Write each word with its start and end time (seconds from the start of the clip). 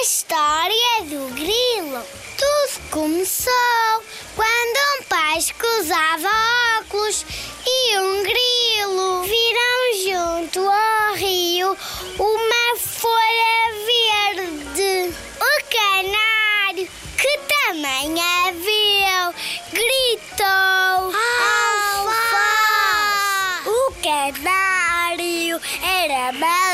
A 0.00 0.02
história 0.02 1.04
do 1.10 1.28
grilo. 1.34 2.02
Tudo 2.38 2.88
começou 2.90 4.02
quando 4.34 4.78
um 4.98 5.02
páscoa 5.02 5.68
usava 5.78 6.30
óculos 6.78 7.26
e 7.66 7.98
um 7.98 8.22
grilo 8.22 9.22
viram 9.24 9.92
junto 10.02 10.60
ao 10.60 11.14
rio 11.16 11.76
uma 12.18 12.76
folha 12.78 13.74
verde. 13.84 15.14
O 15.38 15.52
canário, 15.68 16.88
que 17.18 17.38
também 17.46 18.18
a 18.22 18.52
viu, 18.52 19.34
gritou: 19.70 21.12
Alfa! 22.08 22.48
O 23.68 23.92
canário 24.02 25.60
era 25.84 26.32
malandro 26.32 26.70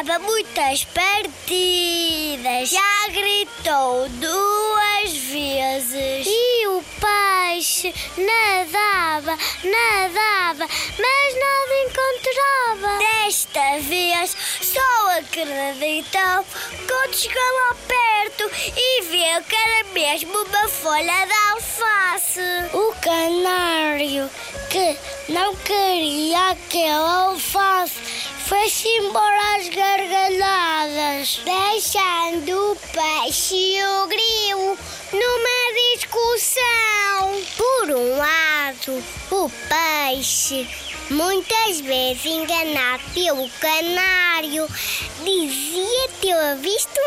pregava 0.00 0.18
muitas 0.20 0.84
partidas. 0.84 2.70
Já 2.70 3.08
gritou 3.08 4.08
duas 4.08 5.12
vezes. 5.12 6.26
E 6.26 6.66
o 6.68 6.82
peixe 7.00 7.94
nadava, 8.16 9.36
nadava, 9.64 10.66
mas 10.98 11.34
nada 11.38 11.74
encontrava. 11.84 12.98
Desta 12.98 13.78
vez 13.80 14.36
só 14.62 15.18
acreditou 15.18 16.46
quando 16.88 17.14
chegou 17.14 17.42
lá 17.42 17.76
perto 17.86 18.50
e 18.76 19.02
viu 19.02 19.42
que 19.44 19.56
era 19.56 19.84
mesmo 19.92 20.32
uma 20.32 20.68
folha 20.68 21.26
de 21.26 21.32
alface. 21.52 22.40
O 22.72 22.94
canário, 23.00 24.30
que 24.70 25.32
não 25.32 25.54
queria 25.56 26.50
aquela 26.50 27.24
alface, 27.24 28.09
foi-se 28.50 28.88
embora 28.88 29.56
às 29.56 29.68
gargalhadas, 29.68 31.40
deixando 31.44 32.72
o 32.72 32.76
peixe 32.76 33.54
e 33.54 33.84
o 33.84 34.06
grilo 34.08 34.76
numa 35.12 35.94
discussão. 35.94 37.42
Por 37.56 37.90
um 37.94 38.16
lado, 38.16 39.04
o 39.30 39.48
peixe, 39.68 40.68
muitas 41.10 41.80
vezes 41.80 42.26
enganado 42.26 43.04
pelo 43.14 43.48
canário, 43.60 44.66
dizia 45.22 46.08
ter 46.20 46.56
visto 46.56 47.00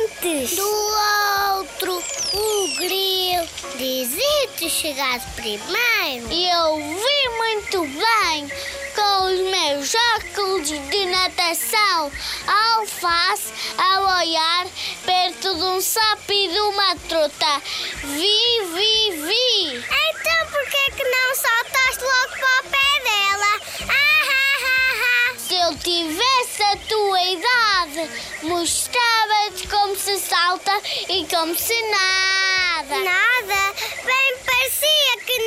antes. 0.00 0.56
Do 0.56 1.58
outro, 1.58 2.02
o 2.32 2.76
grilo 2.78 3.46
dizia 3.76 4.48
ter 4.58 4.70
chegado 4.70 5.34
primeiro. 5.34 6.32
Eu 6.32 6.76
vi 6.76 7.28
muito 7.36 7.80
bem 7.82 8.50
com 8.96 9.26
os 9.26 9.40
meus 9.50 9.94
óculos 10.16 10.68
de 10.68 11.06
natação, 11.06 12.10
a 12.46 12.74
alface 12.76 13.52
a 13.76 14.00
olhar 14.20 14.66
perto 15.04 15.54
de 15.54 15.62
um 15.62 15.80
sapo 15.82 16.32
e 16.32 16.48
de 16.48 16.58
uma 16.58 16.96
truta. 17.06 17.62
Vi, 18.02 18.64
vi, 18.74 19.10
vi. 19.20 19.76
Então 19.76 20.46
por 20.50 20.64
que 20.70 20.90
que 20.92 21.04
não 21.04 21.34
saltaste 21.34 22.02
logo 22.02 22.32
para 22.40 22.60
o 22.60 22.70
pé 22.70 23.00
dela? 23.04 23.60
Ah, 23.82 24.22
ah, 24.24 24.58
ah, 24.64 25.30
ah. 25.30 25.38
Se 25.38 25.54
eu 25.54 25.76
tivesse 25.78 26.62
a 26.62 26.76
tua 26.88 27.22
idade, 27.22 28.10
mostrava-te 28.44 29.68
como 29.68 29.94
se 29.94 30.18
salta 30.18 30.72
e 31.10 31.26
como 31.26 31.54
se 31.54 31.80
nada. 31.82 32.96
Nada? 32.98 33.74
Bem 34.04 34.36
parecia 34.44 35.18
que 35.26 35.38
não 35.40 35.45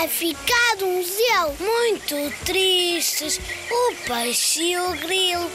vai 0.00 0.08
ficar 0.08 0.82
um 0.82 0.96
museu. 0.96 1.56
Muito 1.60 2.44
tristes, 2.46 3.38
o 3.70 3.94
peixe 4.06 4.62
e 4.62 4.78
o 4.78 4.92
grilo 4.92 5.50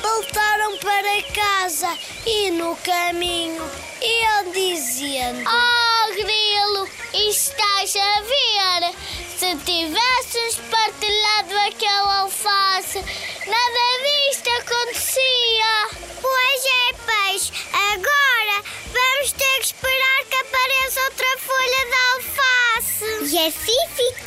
voltaram 0.00 0.78
para 0.78 1.22
casa 1.34 1.98
e 2.24 2.50
no 2.52 2.74
caminho 2.76 3.62
ele 4.00 4.52
dizia: 4.52 5.34
Oh, 5.46 6.14
grilo, 6.14 6.88
estás 7.12 7.94
a 7.94 8.20
ver? 8.22 8.94
Se 9.38 9.54
tivesses 9.66 10.56
partilhado 10.70 11.58
aquela 11.68 12.20
alface, 12.20 13.00
nada 13.46 14.30
disto 14.30 14.48
acontecia. 14.48 15.49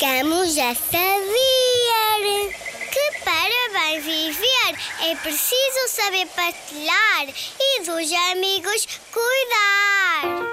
Ficamos 0.04 0.58
a 0.58 0.74
saber 0.74 2.52
que 2.92 3.20
para 3.24 3.68
bem 3.72 4.00
viver 4.00 4.78
é 5.00 5.16
preciso 5.16 5.88
saber 5.88 6.26
partilhar 6.26 7.26
e 7.58 7.80
dos 7.80 8.12
amigos 8.30 8.86
cuidar. 9.10 10.44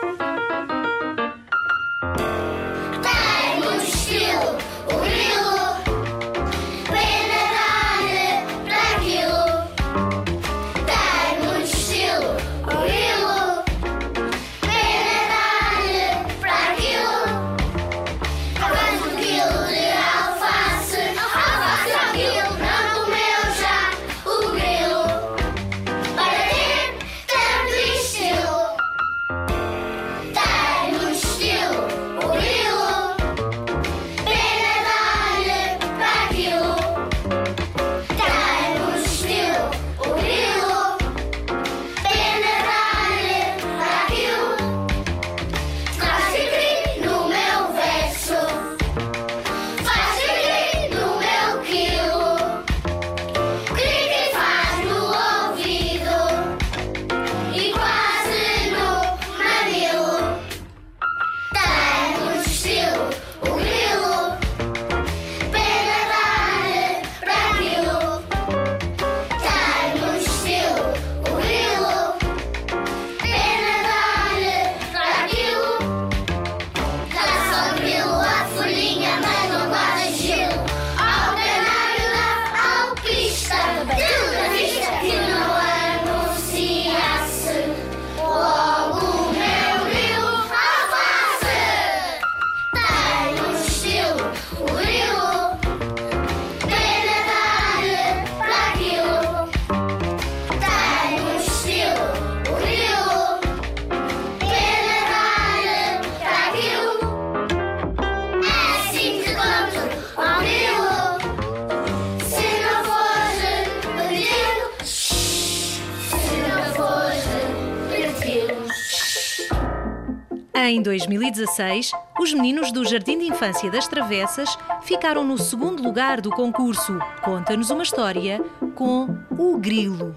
Em 120.72 120.82
2016, 120.82 121.92
os 122.18 122.34
meninos 122.34 122.72
do 122.72 122.86
Jardim 122.86 123.20
de 123.20 123.26
Infância 123.26 123.70
das 123.70 123.90
Travessas 123.90 124.58
ficaram 124.84 125.22
no 125.22 125.38
segundo 125.38 125.84
lugar 125.84 126.22
do 126.22 126.30
concurso 126.30 126.98
Conta-nos 127.22 127.70
uma 127.70 127.84
História 127.84 128.42
com 128.74 129.18
o 129.32 129.58
Grilo. 129.58 130.16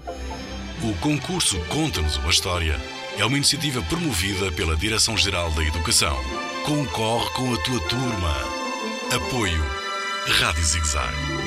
O 0.81 0.93
concurso 1.01 1.59
Conta-nos 1.67 2.15
uma 2.15 2.29
História 2.29 2.79
é 3.17 3.25
uma 3.25 3.35
iniciativa 3.35 3.81
promovida 3.81 4.49
pela 4.53 4.77
Direção-Geral 4.77 5.51
da 5.51 5.61
Educação. 5.61 6.15
Concorre 6.63 7.29
com 7.31 7.53
a 7.53 7.57
tua 7.57 7.81
turma. 7.89 8.33
Apoio 9.13 9.61
Rádio 10.39 10.63
Zigzag. 10.63 11.44